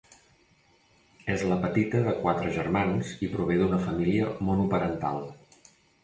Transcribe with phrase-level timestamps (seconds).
[1.33, 5.21] És la petita de quatre germans i prové d'una família monoparental.